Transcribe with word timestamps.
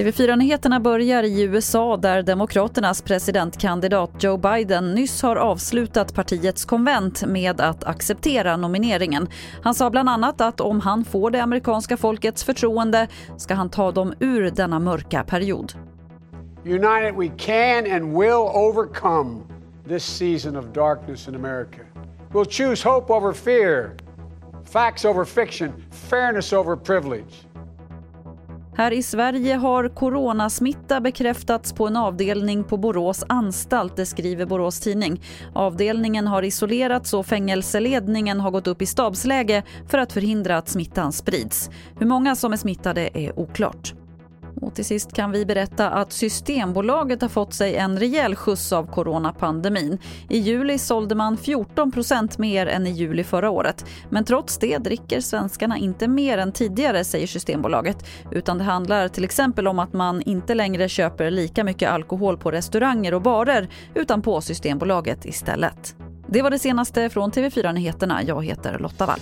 TV4-nyheterna 0.00 0.80
börjar 0.80 1.22
i 1.22 1.42
USA 1.42 1.96
där 1.96 2.22
Demokraternas 2.22 3.02
presidentkandidat 3.02 4.10
Joe 4.18 4.36
Biden 4.36 4.94
nyss 4.94 5.22
har 5.22 5.36
avslutat 5.36 6.14
partiets 6.14 6.64
konvent 6.64 7.26
med 7.26 7.60
att 7.60 7.84
acceptera 7.84 8.56
nomineringen. 8.56 9.28
Han 9.62 9.74
sa 9.74 9.90
bland 9.90 10.08
annat 10.08 10.40
att 10.40 10.60
om 10.60 10.80
han 10.80 11.04
får 11.04 11.30
det 11.30 11.42
amerikanska 11.42 11.96
folkets 11.96 12.44
förtroende 12.44 13.08
ska 13.36 13.54
han 13.54 13.70
ta 13.70 13.92
dem 13.92 14.14
ur 14.20 14.50
denna 14.50 14.78
mörka 14.78 15.24
period. 15.24 15.72
United 16.64 17.14
we 17.16 17.28
can 17.38 17.92
and 17.92 18.18
will 18.18 18.48
overcome 18.54 19.40
this 19.88 20.04
season 20.04 20.56
of 20.56 20.64
darkness 20.64 21.28
in 21.28 21.34
America. 21.34 21.80
We'll 22.32 22.50
choose 22.50 22.88
hope 22.88 23.12
over 23.12 23.32
fear, 23.32 23.90
facts 24.72 25.04
over 25.04 25.24
fiction, 25.24 25.72
fairness 26.10 26.52
over 26.52 26.76
privilege. 26.76 27.49
Här 28.80 28.92
i 28.92 29.02
Sverige 29.02 29.54
har 29.54 29.88
coronasmitta 29.88 31.00
bekräftats 31.00 31.72
på 31.72 31.86
en 31.86 31.96
avdelning 31.96 32.64
på 32.64 32.76
Borås 32.76 33.24
anstalt, 33.28 33.96
det 33.96 34.06
skriver 34.06 34.46
Borås 34.46 34.80
Tidning. 34.80 35.22
Avdelningen 35.54 36.26
har 36.26 36.42
isolerats 36.42 37.14
och 37.14 37.26
fängelseledningen 37.26 38.40
har 38.40 38.50
gått 38.50 38.66
upp 38.66 38.82
i 38.82 38.86
stabsläge 38.86 39.62
för 39.88 39.98
att 39.98 40.12
förhindra 40.12 40.56
att 40.56 40.68
smittan 40.68 41.12
sprids. 41.12 41.70
Hur 41.98 42.06
många 42.06 42.36
som 42.36 42.52
är 42.52 42.56
smittade 42.56 43.10
är 43.14 43.38
oklart. 43.38 43.94
Och 44.60 44.74
till 44.74 44.84
sist 44.84 45.12
kan 45.12 45.30
vi 45.30 45.46
berätta 45.46 45.90
att 45.90 46.12
Systembolaget 46.12 47.22
har 47.22 47.28
fått 47.28 47.54
sig 47.54 47.76
en 47.76 47.98
rejäl 47.98 48.36
skjuts 48.36 48.72
av 48.72 48.86
coronapandemin. 48.86 49.98
I 50.28 50.38
juli 50.38 50.78
sålde 50.78 51.14
man 51.14 51.36
14% 51.36 52.40
mer 52.40 52.66
än 52.66 52.86
i 52.86 52.90
juli 52.90 53.24
förra 53.24 53.50
året. 53.50 53.84
Men 54.10 54.24
trots 54.24 54.58
det 54.58 54.78
dricker 54.78 55.20
svenskarna 55.20 55.78
inte 55.78 56.08
mer 56.08 56.38
än 56.38 56.52
tidigare, 56.52 57.04
säger 57.04 57.26
Systembolaget. 57.26 58.06
Utan 58.30 58.58
det 58.58 58.64
handlar 58.64 59.08
till 59.08 59.24
exempel 59.24 59.68
om 59.68 59.78
att 59.78 59.92
man 59.92 60.22
inte 60.22 60.54
längre 60.54 60.88
köper 60.88 61.30
lika 61.30 61.64
mycket 61.64 61.90
alkohol 61.90 62.38
på 62.38 62.50
restauranger 62.50 63.14
och 63.14 63.22
barer 63.22 63.68
utan 63.94 64.22
på 64.22 64.40
Systembolaget 64.40 65.24
istället. 65.24 65.96
Det 66.26 66.42
var 66.42 66.50
det 66.50 66.58
senaste 66.58 67.10
från 67.10 67.30
TV4 67.30 67.72
Nyheterna. 67.72 68.22
Jag 68.22 68.44
heter 68.44 68.78
Lotta 68.78 69.06
Wall. 69.06 69.20